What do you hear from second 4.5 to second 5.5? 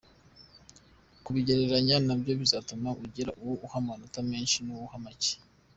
n’uwo uha make.